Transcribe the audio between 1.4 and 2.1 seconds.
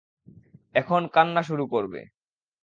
শুরু করবে।